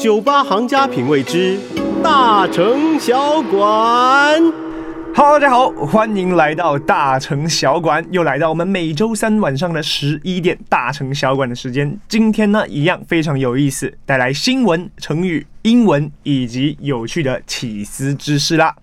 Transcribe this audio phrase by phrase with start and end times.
[0.00, 1.58] 酒吧行家品味之
[2.02, 4.42] 大城小馆。
[5.14, 11.94] Hello，大家好，欢迎来到大城小馆，又来到我们每周三晚上的十一点大城小馆的时间。
[12.08, 15.46] 今天呢，一样非常有意思，带来新闻、成语。
[15.62, 18.74] 英文以及有趣的起司知识啦。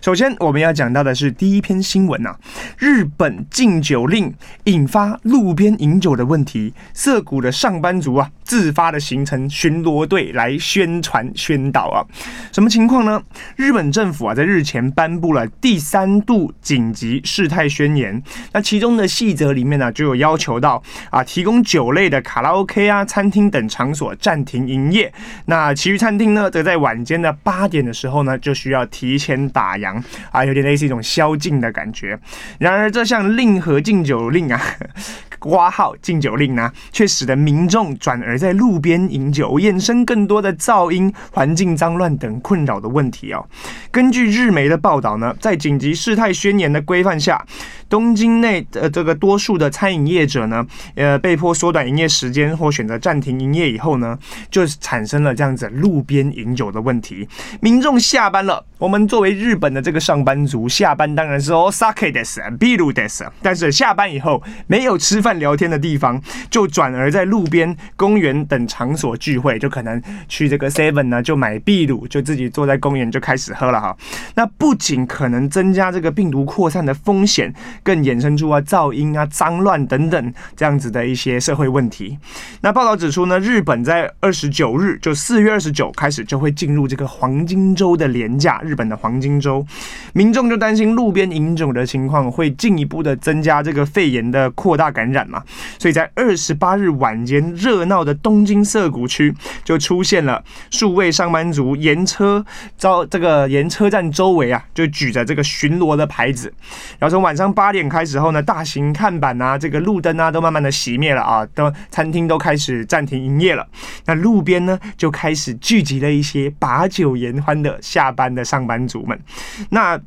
[0.00, 2.38] 首先，我们要讲到的是第一篇新闻呐、啊，
[2.78, 4.32] 日本禁酒令
[4.64, 12.06] 引发路边饮酒的问题，涩谷的上班族啊自发的形成巡逻队来宣传宣导啊。
[12.52, 13.20] 什么情况呢？
[13.56, 18.22] 日本政府啊在日前颁布了第三度紧急事态宣言，
[18.52, 25.12] 那其中的细则里面呢、就有要求到啊提供酒类的卡拉 OK 啊、餐厅等场所暂停营业，
[25.46, 32.18] 那其余餐定呢，则在晚间的八点的时候呢，就需要提前打烊啊，有点类似一种宵禁的感觉。
[32.58, 34.60] 然而，这项令和禁酒令啊，
[35.38, 43.46] 挂号禁酒令呢，却使得民众转而在路边饮酒，衍生更多的噪音、环境脏乱等困扰的问题哦。
[43.92, 47.46] 根据日媒的报道呢，在紧急事态宣言的规范下，
[47.89, 54.17] 东京内的这个多数的餐饮业者呢，呃，被迫缩短营业时间或选择暂停营业以后呢，
[54.49, 57.27] 就产生了这样子路边饮酒的问题。
[57.61, 73.95] 民众下班了，我们作为日本的这个上班族，下班当然是お酒です、ビールです，但是下班以后没有吃饭聊天的地方，就转而在路边、公园等场所聚会，就可能去这个 Seven 呢，就买秘鲁，就自己坐在公园就开始喝了哈。
[74.35, 82.18] 那不仅可能增加这个病毒扩散的风险， 更衍生出啊噪音啊、脏乱等等这样子的一些社会问题。
[82.60, 89.66] 那报道指出呢，日本在二十九日，就四月二十九开始就会进入这个黄金周的廉价，日本的黄金周，
[90.12, 95.42] 民众就担心路边饮酒的情况会进一步的增加这个肺炎的扩大感染嘛，
[95.78, 99.34] 所以在二十八日晚间热闹的东京涩谷区
[99.64, 102.44] 就出现了数位上班族沿车
[102.76, 106.52] 遭这个沿车站周围啊，就举着这个巡逻的牌子，
[106.98, 113.66] 然后从晚上八八点开始后呢，大型看板啊，这个路灯啊，都慢慢的熄灭了啊，都餐厅都开始暂停营业了，
[114.06, 119.20] 那路边呢就开始聚集了一些把酒言欢的下班的上班族们，
[119.68, 120.00] 那。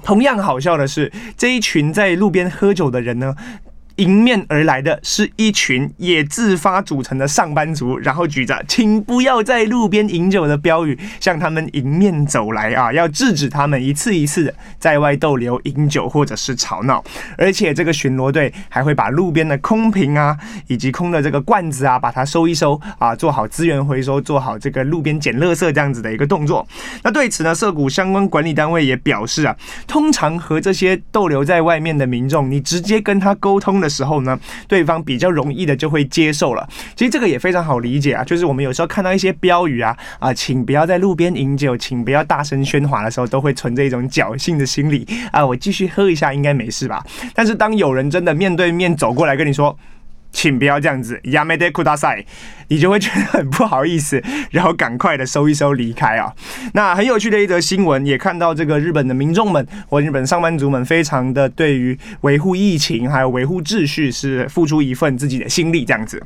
[0.00, 3.34] 同样好笑的是，这一群在路边喝酒的人呢，
[3.98, 17.02] 迎面而来的是一群也自发组成的上班族，然后举着“请不要在路边饮酒”的标语向他们迎面走来啊，要制止他们一次一次的在外逗留、饮酒或者是吵闹。
[17.36, 20.36] 而且这个巡逻队还会把路边的空瓶啊，
[20.68, 26.64] 以及空的这个罐子啊，把它收一收啊，做好资源回收，做好这个路边捡垃圾这样子的一个动作。
[27.02, 29.56] 那对此呢，涩谷相关管理单位也表示啊，
[29.88, 33.87] 通常和这些逗留在外面的民众，你直接跟他沟通的。
[33.88, 36.68] 时候呢，对方比较容易的就会接受了。
[36.94, 47.04] 其实这个也非常好理解啊，就是我们有时候看到一些标语啊啊，请不要在路边饮酒，请不要大声喧哗的时候，都会存着一种侥幸的心理啊，我继续喝一下应该没事吧。
[47.34, 49.76] 但是当有人真的面对面走过来跟你说，
[50.37, 52.25] 请不要这样子，やめてください，
[52.67, 56.33] 你就会觉得很不好意思， 然后赶快的收一收离开啊。
[56.73, 66.21] 那很有趣的一则新闻，也看到这个日本的民众们或日本上班族们，非常的对于维护疫情还有维护秩序是付出一份自己的心力这样子。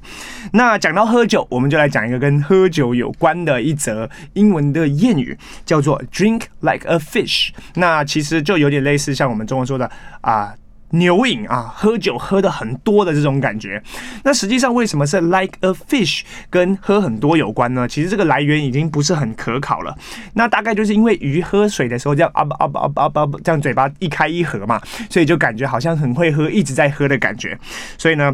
[0.54, 7.50] 那讲到喝酒，我们就来讲一个跟喝酒有关的一则英文的谚语，叫做 “drink like a fish”。
[7.76, 9.92] 那其实就有点类似像我们中文说的
[10.22, 10.54] 啊。
[10.93, 13.83] 牛饮啊，喝酒喝得很多的这种感觉。
[14.25, 17.87] 那实际上为什么是 like a fish 跟喝很多有关呢？
[17.89, 19.97] 其实这个来源已经不是很可考了。
[20.35, 24.81] 那大概就是因为鱼喝水的时候这样啊啊啊啊啊这样嘴巴一开一合嘛，
[25.11, 27.59] 所以就感觉好像很会喝，一直在喝的感觉。
[27.97, 28.33] 所以呢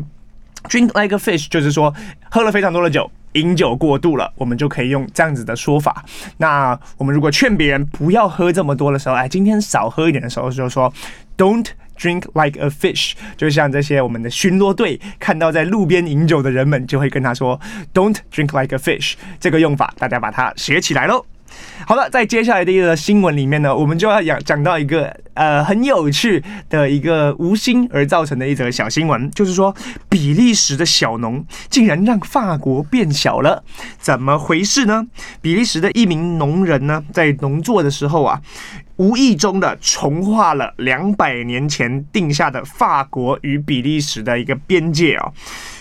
[0.65, 1.95] ，drink like a fish 就是说
[2.31, 6.05] 喝了非常多的酒，饮酒过度了，我们就可以用这样子的说法。
[6.37, 10.93] 那我们如果劝别人不要喝这么多的时候，哎，今天少喝一点的时候，就说
[11.37, 11.67] don't。
[12.01, 17.61] Drink like a fish，就像这些我们的巡逻队看到在路边饮酒的人们，就会跟他说
[17.93, 21.27] ：“Don't drink like a fish。”这个用法，大家把它学起来喽。
[21.89, 29.75] 好了，在接下来的一个新闻里面呢，我们就要讲讲到一个呃很有趣的一个无心而造成的一则小新闻，就是说
[30.09, 33.63] 比利时的小农竟然让法国变小了，
[34.01, 35.07] 怎么回事呢？
[35.41, 38.43] 比利时的一名农人呢，在农作的时候啊。
[38.99, 45.33] 无意中的重画了两百年前定下的法国与比利时的一个边界哦。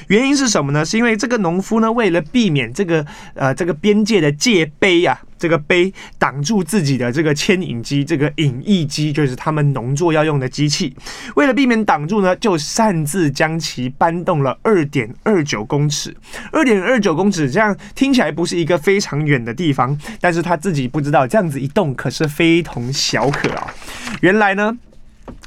[0.07, 0.83] 原因是什么呢？
[0.85, 10.95] 是因为这个农夫呢，为了避免这个呃这个边界的界碑啊，这个碑挡住自己的这个牵引机，这个引翼机就是他们农作要用的机器。
[11.35, 16.15] 为了避免挡住呢，就擅自将其搬动了二点二九公尺。
[16.51, 23.73] 二点二九公尺这样听起来不是一个非常远的地方，但是他自己不知道，这样子一动可是非同小可啊。
[24.21, 24.77] 原来呢，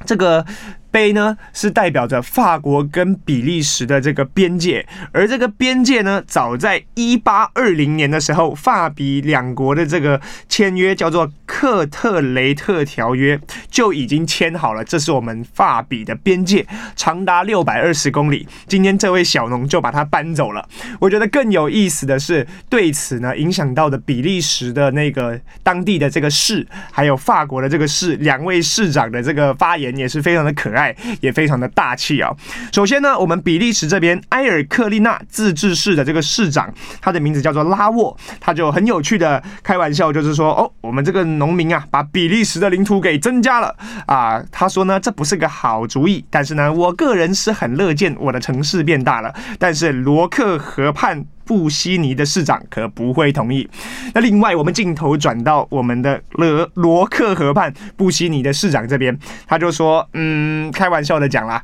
[0.04, 0.44] 这个。
[0.90, 13.40] 碑呢是代表着法国跟比利时的这个边界，而这个边界呢，早在一八二零年的时候，法比两国的这个签约叫做克特雷特条约
[13.70, 16.66] 就已经签好了，这是我们法比的边界，
[16.96, 18.46] 长达六百二十公里。
[18.66, 20.68] 今天这位小农就把它搬走了。
[20.98, 30.79] 我觉得更有意思的是，对此呢影响到的比利时的那个当地的这个市，还有法国的这个市，两位市长的这个发言也是非常的可爱。
[31.20, 32.30] 也非常的大气啊！
[32.72, 43.74] 首先呢，我们比利时这边埃尔克利纳自治市的这个市长，他的名字叫做拉沃，他就很有趣的开玩笑，就是说哦，我们这个农民啊，把比利时的领土给增加了
[44.06, 44.42] 啊。
[44.52, 49.34] 他说呢，这不是个好主意，但是呢，我个人是很乐见我的城市变大了。
[49.58, 53.68] 但是罗克河畔布希尼的市长可不会同意。
[54.14, 59.16] 那另外，我们镜头转到我们的罗罗克河畔布希尼的市长这边，
[59.46, 61.62] 他就说：“嗯，开玩笑的讲啦。”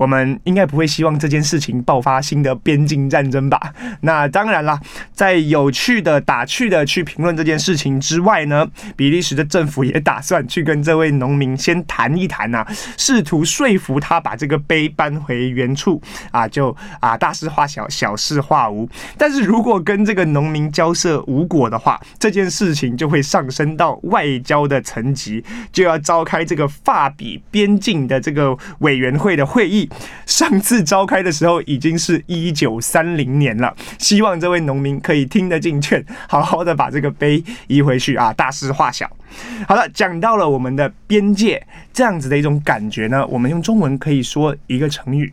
[0.00, 3.60] 我们应该不会希望这件事情爆发新的边境战争吧？
[4.00, 4.80] 那当然啦，
[5.12, 8.66] 在有趣的打趣的去评论这件事情之外呢，
[8.96, 12.66] 比利时的政府也打算去跟这位农民先谈一谈呐，
[12.96, 16.00] 试图说服他把这个碑搬回原处
[16.30, 18.88] 啊，就啊大事化小，小事化无。
[19.18, 29.89] 但是如果跟这个农民交涉无果的话，这件事情就会上升到外交的层级，就要召开这个法比边境的这个委员会的会议。
[30.26, 39.10] 上次召开的时候已经是一九三零年了，希望这位农民可以听得进劝，好好的把这个碑移回去啊，大事化小。
[39.68, 45.32] 好了，讲到了我们的边界这样子的一种感觉呢，我们用中文可以说一个成语。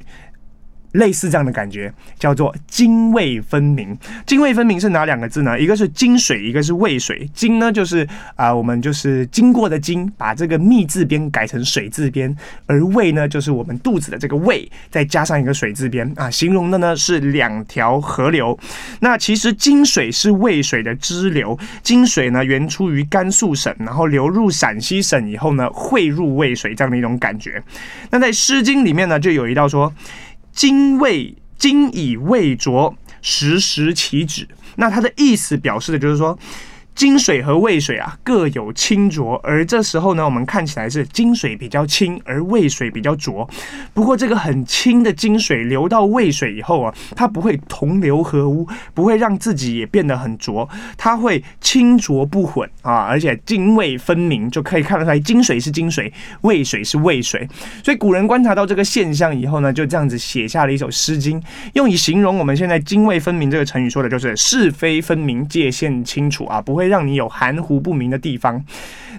[0.94, 3.98] 类似这样的感觉，叫做泾渭分明。
[4.26, 5.60] 泾渭分明是哪两个字呢？
[5.60, 7.30] 一个是泾水，一个是渭水。
[7.34, 12.32] 泾呢，就是啊、我们就是经过的经，把这个密字边改成水字边；
[12.66, 18.58] 而渭呢，就是我们肚子的这个胃，再加上一个水字边啊，形容的呢是两条河流。
[19.02, 27.62] 那其实泾水是渭水的支流，泾水呢原出于甘肃省，然后流入陕西省以后呢，汇入渭水这样的一种感觉。
[28.10, 29.94] 那在《诗经》里面呢，就有一道说。
[30.58, 34.48] 精未精以渭浊，时时其止。
[34.78, 36.38] 那它的意思表示的就是说。
[36.98, 43.48] 金水和渭水啊各有清浊，而这时候呢，我们看起来是金水比较清，而渭水比较浊。
[43.94, 50.68] 不过这个很清的金水流到渭水以后啊，它不会同流合污，不会让自己也变得很浊，
[50.98, 56.12] 它会清浊不混啊，而且泾渭分明，就可以看得出来金水是金水，
[56.42, 57.48] 渭水是渭水。
[57.84, 61.40] 所以古人观察到这个现象以后呢，就这样子写下了一首诗经，
[61.74, 66.87] 用以形容我们现在泾渭分明这个成语，说的就是是非分明，界限清楚啊，不会。
[66.88, 68.64] 让你有含糊不明的地方，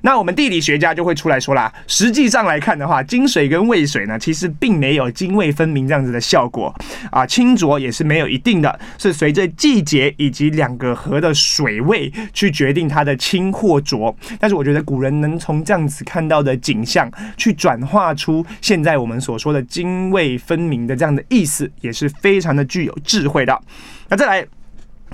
[0.02, 1.72] 那我们地理学家就会出来说啦。
[1.86, 6.74] 实际上来看的话，泾水跟渭水呢，其实并没有泾渭分明这样子的效果
[7.10, 7.26] 啊。
[7.26, 14.14] 清浊也是没有一定的，是随着季节以及两个河的水位去决定它的清或浊。
[14.38, 23.60] 但是我觉得古人能从这样子看到的景象，去转化出现在我们所说的泾渭分明的这样的意思，也是非常的具有智慧的。
[24.08, 24.46] 那再来。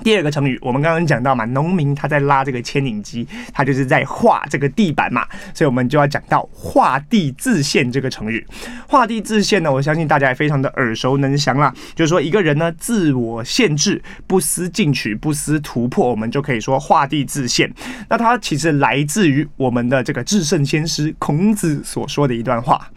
[0.03, 8.45] 第二个成语，我们刚刚讲到嘛，农民他在拉这个牵引机，他就是在画这个地板嘛，所以我们就要讲到画地自限这个成语。
[8.87, 17.71] 画地自限呢，我相信大家也非常的耳熟能详啦，就是说一个人呢自我限制，不思进取，不思突破，我们就可以说画地自限。
[18.09, 22.89] 那它其实来自于我们的这个至圣先师孔子所说的一段话。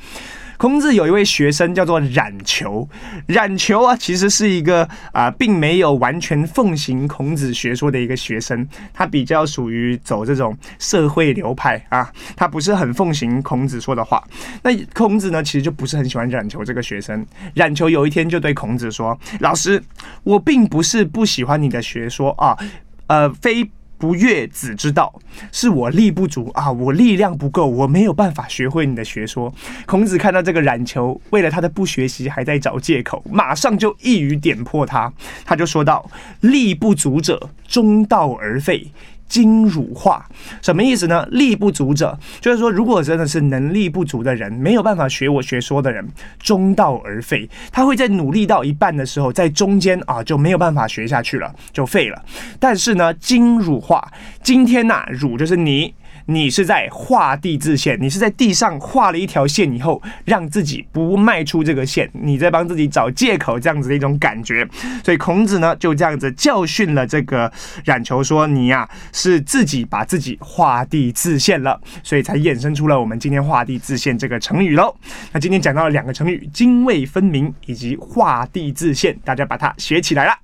[0.58, 2.86] 孔子有一位学生叫做冉求，
[3.28, 14.22] 冉求啊，其实是一个啊、并没有完全奉行孔子学说的一个学生，他比较属于走这种社会流派啊，他不是很奉行孔子说的话。
[14.60, 17.24] 那孔子呢，其实就不是很喜欢冉求这个学生。
[17.54, 19.80] 冉求有一天就对孔子说：“老师，
[20.24, 22.58] 我并不是不喜欢你的学说啊，
[23.06, 25.12] 呃，非。”不悦子之道，
[25.50, 29.52] 是我力不足啊，我力量不够，我没有办法学会你的学说。
[29.86, 35.12] 孔子看到这个冉求，为了他的不学习还在找借口，马上就一语点破他，
[35.44, 36.08] 他就说道
[36.40, 38.90] ：“力不足者，中道而废。”
[39.28, 40.26] 精乳化，
[40.62, 41.26] 什么意思呢？
[41.30, 46.06] 力不足者，就是说，如果真的是能力不足的人，没有办法学我学说的人，
[46.38, 47.48] 中道而废。
[47.70, 52.24] 他会在努力到一半的时候，在中间啊就没有办法学下去了，就废了。
[52.58, 54.10] 但是呢，精乳化，
[54.42, 55.94] 今天呐、啊，乳就是你。
[56.30, 64.68] 你是在画地自限，你是在地上画了一条线以后，让自己不迈出这个线，你在帮自己找借口，这样子的一种感觉。
[65.02, 67.50] 所以孔子呢就这样子教训了这个
[67.86, 74.94] 冉求，说你呀、是自己把自己画地自限了，所以才衍生出了我们今天画地自限这个成语喽。
[75.32, 80.34] 那今天讲到了两个成语：泾渭分明以及画地自限，大家把它学起来了。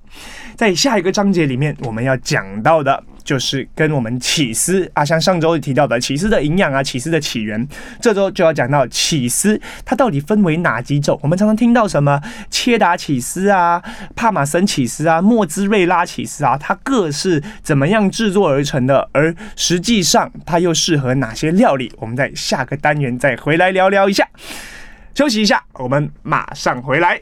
[0.56, 3.04] 在下一个章节里面，我们要讲到的。
[3.24, 7.66] 就是跟我们起司啊，像上周提到的起司的营养啊，起司的起源，
[8.00, 11.18] 这周就要讲到起司它到底分为哪几种？
[11.22, 13.82] 我们常常听到什么切达起司啊、
[14.14, 19.08] 帕玛森起司啊、莫兹瑞拉起司啊，它各是怎么样制作而成的？
[19.12, 21.90] 而实际上它又适合哪些料理？
[21.96, 24.28] 我们在下个单元再回来聊聊一下。
[25.14, 27.20] 休息一下，我们马上回来。